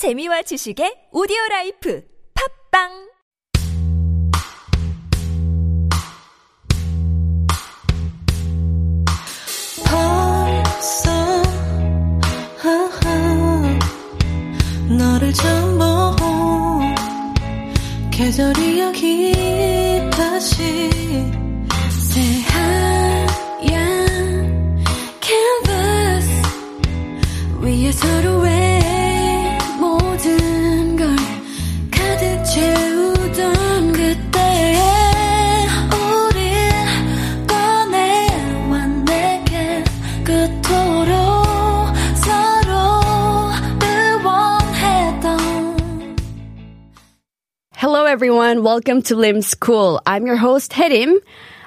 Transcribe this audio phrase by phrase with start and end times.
[0.00, 2.02] 재미와 지식의 오디오 라이프
[2.72, 2.88] 팝빵!
[14.96, 16.94] 너를 처음 본
[18.10, 19.34] 계절이 여기
[20.10, 20.90] 다시
[22.08, 23.28] 새하얀
[25.20, 26.26] canvas
[27.60, 28.69] 위에 서로의
[48.20, 48.62] everyone.
[48.62, 49.98] Welcome to Lim School.
[50.04, 51.20] I'm your host, Herim.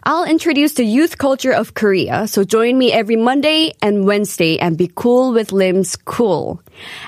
[0.04, 4.78] I'll introduce the youth culture of Korea, so join me every Monday and Wednesday and
[4.78, 6.62] be cool with Lim's Cool.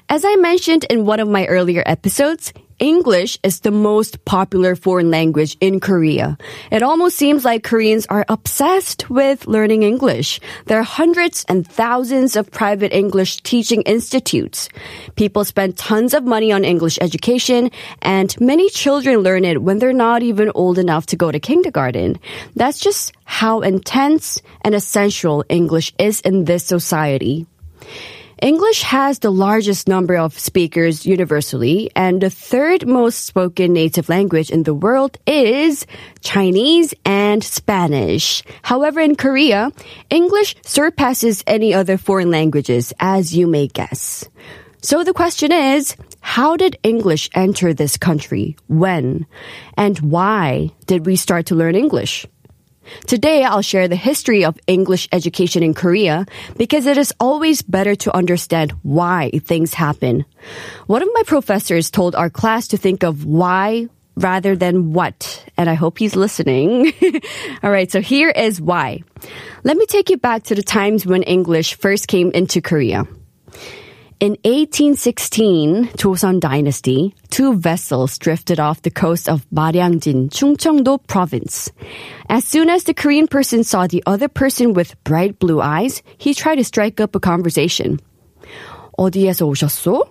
[0.10, 5.10] As I mentioned in one of my earlier episodes, English is the most popular foreign
[5.10, 6.38] language in Korea.
[6.72, 10.42] It almost seems like Koreans are obsessed with learning English.
[10.66, 14.68] There are hundreds and thousands of private English teaching institutes.
[15.16, 19.94] People spend tons of money on English education, and many children learn it when they're
[19.94, 22.20] not even old enough to go to kindergarten.
[22.58, 27.48] That's just how intense and essential English is in this society.
[28.42, 34.52] English has the largest number of speakers universally, and the third most spoken native language
[34.52, 35.88] in the world is
[36.20, 38.44] Chinese and Spanish.
[38.62, 39.72] However, in Korea,
[40.10, 44.28] English surpasses any other foreign languages, as you may guess.
[44.82, 48.58] So the question is, how did English enter this country?
[48.68, 49.26] When?
[49.78, 52.28] And why did we start to learn English?
[53.08, 56.26] Today, I'll share the history of English education in Korea
[56.58, 60.26] because it is always better to understand why things happen.
[60.88, 65.70] One of my professors told our class to think of why rather than what, and
[65.70, 66.94] I hope he's listening.
[67.64, 69.04] All right, so here is why.
[69.64, 73.06] Let me take you back to the times when English first came into Korea.
[74.21, 81.73] In 1816, Joseon Dynasty, two vessels drifted off the coast of Maryangjin, Chungcheongdo province.
[82.29, 86.35] As soon as the Korean person saw the other person with bright blue eyes, he
[86.35, 87.99] tried to strike up a conversation.
[88.99, 90.05] 어디에서 오셨소?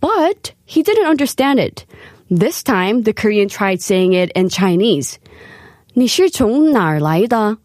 [0.00, 1.84] But he didn't understand it.
[2.30, 5.18] This time, the Korean tried saying it in Chinese.
[5.92, 7.58] 你是从哪儿来的?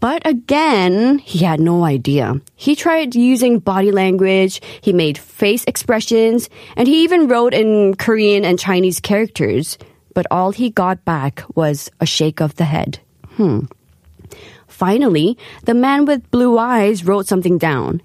[0.00, 2.40] But again, he had no idea.
[2.56, 8.44] He tried using body language, he made face expressions, and he even wrote in Korean
[8.44, 9.76] and Chinese characters.
[10.14, 12.98] But all he got back was a shake of the head.
[13.36, 13.66] Hmm.
[14.66, 18.00] Finally, the man with blue eyes wrote something down.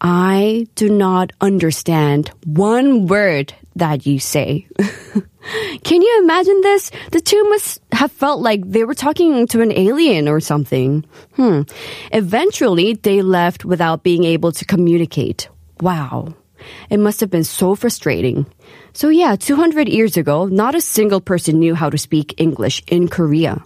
[0.00, 4.66] I do not understand one word that you say.
[5.84, 6.90] Can you imagine this?
[7.12, 11.04] The two must have felt like they were talking to an alien or something.
[11.36, 11.62] Hmm.
[12.12, 15.48] Eventually, they left without being able to communicate.
[15.80, 16.34] Wow.
[16.88, 18.46] It must have been so frustrating.
[18.92, 23.08] So yeah, 200 years ago, not a single person knew how to speak English in
[23.08, 23.62] Korea.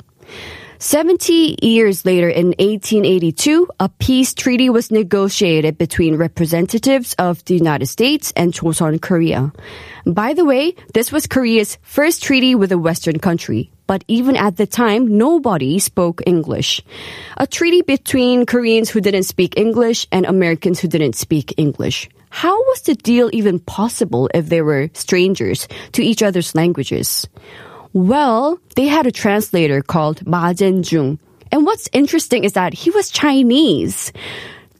[0.80, 7.86] 70 years later, in 1882, a peace treaty was negotiated between representatives of the United
[7.86, 9.52] States and Joseon Korea.
[10.06, 13.72] By the way, this was Korea's first treaty with a Western country.
[13.88, 16.80] But even at the time, nobody spoke English.
[17.36, 22.08] A treaty between Koreans who didn't speak English and Americans who didn't speak English.
[22.30, 27.26] How was the deal even possible if they were strangers to each other's languages?
[27.98, 31.18] Well, they had a translator called Ma Jianzhong.
[31.50, 34.12] And what's interesting is that he was Chinese.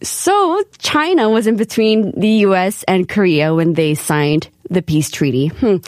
[0.05, 5.49] So China was in between the US and Korea when they signed the peace treaty.
[5.49, 5.78] Hmm.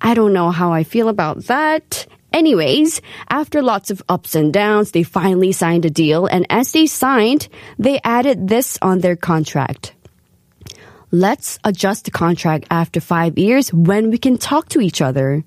[0.00, 2.06] I don't know how I feel about that.
[2.32, 6.24] Anyways, after lots of ups and downs, they finally signed a deal.
[6.24, 9.92] And as they signed, they added this on their contract.
[11.10, 15.44] Let's adjust the contract after five years when we can talk to each other.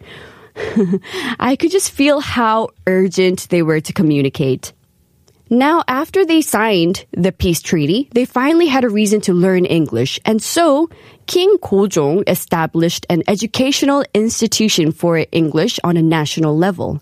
[1.40, 4.74] I could just feel how urgent they were to communicate.
[5.50, 10.20] Now, after they signed the peace treaty, they finally had a reason to learn English.
[10.26, 10.90] And so,
[11.28, 17.00] King Gojong established an educational institution for English on a national level.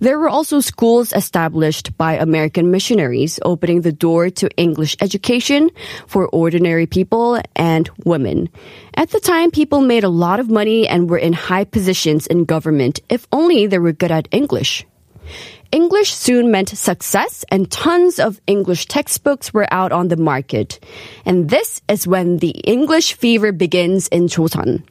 [0.00, 5.70] There were also schools established by American missionaries, opening the door to English education
[6.08, 8.48] for ordinary people and women.
[8.94, 12.44] At the time, people made a lot of money and were in high positions in
[12.44, 14.84] government if only they were good at English.
[15.74, 20.78] English soon meant success and tons of English textbooks were out on the market.
[21.26, 24.84] And this is when the English fever begins in Joseon.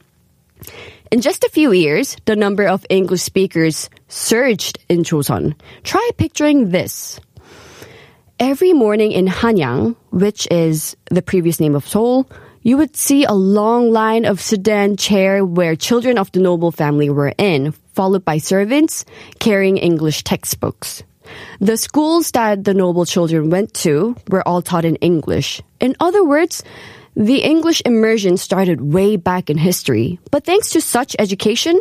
[1.10, 5.54] In just a few years, the number of English speakers surged in Joseon.
[5.84, 7.18] Try picturing this.
[8.38, 12.28] Every morning in Hanyang, which is the previous name of Seoul,
[12.60, 17.08] you would see a long line of sedan chair where children of the noble family
[17.08, 19.04] were in, followed by servants
[19.38, 21.02] carrying English textbooks.
[21.60, 25.62] The schools that the noble children went to were all taught in English.
[25.80, 26.62] In other words,
[27.16, 31.80] the English immersion started way back in history, but thanks to such education,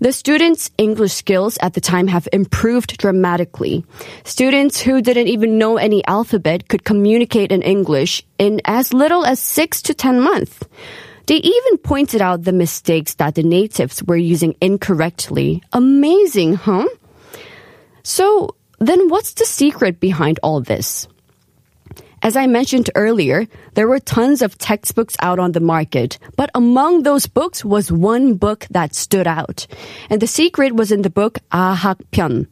[0.00, 3.84] the students' English skills at the time have improved dramatically.
[4.24, 9.38] Students who didn't even know any alphabet could communicate in English in as little as
[9.38, 10.58] six to ten months.
[11.30, 15.62] They even pointed out the mistakes that the natives were using incorrectly.
[15.72, 16.88] Amazing, huh?
[18.02, 21.06] So, then what's the secret behind all this?
[22.20, 27.04] As I mentioned earlier, there were tons of textbooks out on the market, but among
[27.04, 29.68] those books was one book that stood out.
[30.10, 32.48] And the secret was in the book ah Ahak Pyeon.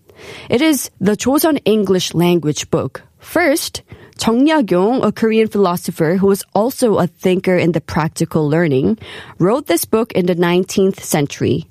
[0.48, 3.02] It is the Joseon English language book.
[3.19, 3.82] First,
[4.19, 8.99] Jeong Yak-yong, a Korean philosopher who was also a thinker in the practical learning,
[9.38, 11.67] wrote this book in the 19th century.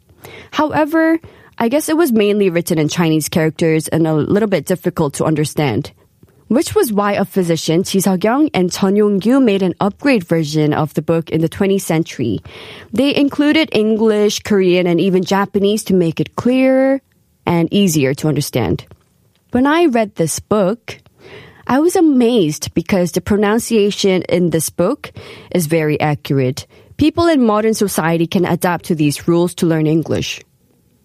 [0.52, 1.20] However,
[1.58, 5.26] I guess it was mainly written in Chinese characters and a little bit difficult to
[5.26, 5.92] understand
[6.48, 10.94] which was why a physician, Ji Seok-young and Chun Yong-gyu made an upgrade version of
[10.94, 12.40] the book in the 20th century.
[12.94, 17.02] They included English, Korean, and even Japanese to make it clearer
[17.46, 18.86] and easier to understand.
[19.52, 21.00] When I read this book,
[21.69, 25.12] I was amazed because the pronunciation in this book
[25.52, 26.66] is very accurate.
[26.96, 30.42] People in modern society can adapt to these rules to learn English.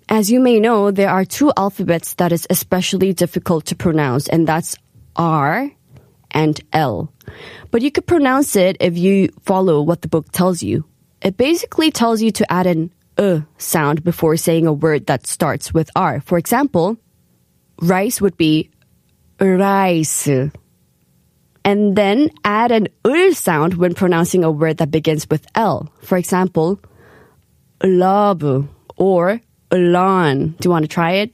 [0.08, 4.46] As you may know, there are two alphabets that is especially difficult to pronounce, and
[4.46, 4.76] that's
[5.16, 5.68] R
[6.30, 7.12] and L.
[7.72, 10.84] But you could pronounce it if you follow what the book tells you.
[11.20, 15.74] It basically tells you to add an uh sound before saying a word that starts
[15.74, 16.20] with R.
[16.20, 16.98] For example,
[17.80, 18.70] rice would be
[19.42, 20.28] rice.
[21.64, 25.92] And then add an ul sound when pronouncing a word that begins with L.
[26.02, 26.80] For example,
[27.82, 29.40] love or
[29.70, 30.54] lawn.
[30.58, 31.32] Do you want to try it?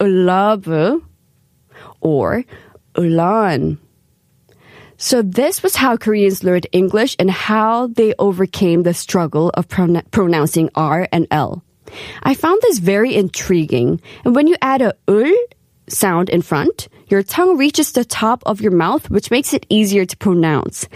[0.00, 0.68] Love
[2.00, 2.44] or
[2.98, 3.78] ulan.
[4.96, 10.70] So this was how Koreans learned English and how they overcame the struggle of pronouncing
[10.74, 11.62] R and L.
[12.22, 14.00] I found this very intriguing.
[14.24, 15.34] And when you add a ul
[15.88, 20.04] sound in front, your tongue reaches the top of your mouth, which makes it easier
[20.04, 20.88] to pronounce.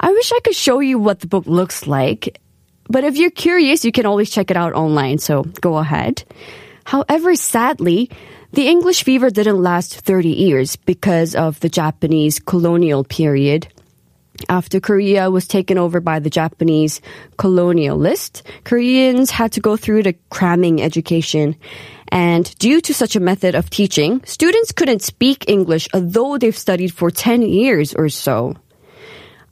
[0.00, 2.40] I wish I could show you what the book looks like.
[2.88, 6.24] But if you're curious, you can always check it out online, so go ahead.
[6.84, 8.10] However, sadly,
[8.52, 13.68] the English fever didn't last 30 years because of the Japanese colonial period.
[14.48, 17.00] After Korea was taken over by the Japanese
[17.38, 21.54] colonialists, Koreans had to go through the cramming education.
[22.12, 26.92] And due to such a method of teaching, students couldn't speak English although they've studied
[26.92, 28.54] for 10 years or so.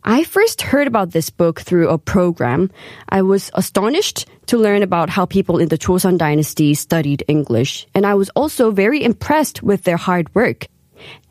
[0.05, 2.71] I first heard about this book through a program.
[3.09, 8.07] I was astonished to learn about how people in the Joseon dynasty studied English, and
[8.07, 10.69] I was also very impressed with their hard work.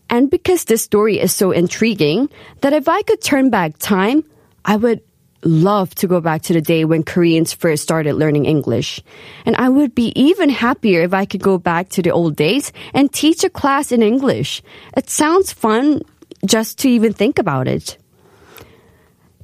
[0.09, 2.29] And because this story is so intriguing,
[2.61, 4.23] that if I could turn back time,
[4.65, 5.01] I would
[5.43, 9.01] love to go back to the day when Koreans first started learning English.
[9.45, 12.71] And I would be even happier if I could go back to the old days
[12.93, 14.61] and teach a class in English.
[14.95, 16.01] It sounds fun
[16.45, 17.97] just to even think about it.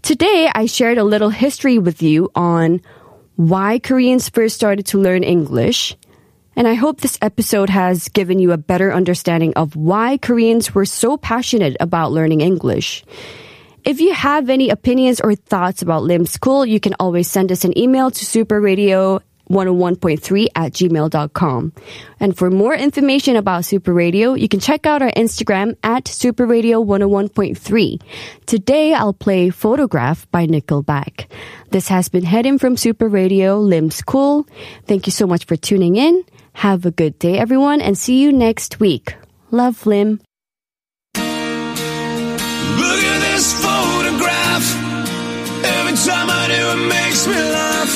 [0.02, 2.82] Today, I shared a little history with you on
[3.36, 5.96] why Koreans first started to learn English.
[6.56, 10.86] And I hope this episode has given you a better understanding of why Koreans were
[10.86, 13.04] so passionate about learning English.
[13.86, 17.66] If you have any opinions or thoughts about Lim School, you can always send us
[17.66, 21.74] an email to superradio 101.3 at gmail.com.
[22.20, 26.48] And for more information about Super Radio, you can check out our Instagram at Super
[26.48, 28.02] Radio 101.3.
[28.48, 31.28] Today, I'll play Photograph by Nickelback.
[31.70, 34.48] This has been Heading from Super Radio, Lim's Cool.
[34.88, 36.24] Thank you so much for tuning in.
[36.54, 39.16] Have a good day, everyone, and see you next week.
[39.52, 40.22] Love, Lim.
[46.74, 47.94] It makes me laugh.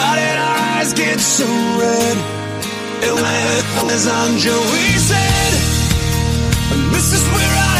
[0.00, 1.46] How did our eyes get so
[1.80, 2.16] red?
[3.04, 5.52] And when it was on Joey said,
[6.92, 7.73] This is where I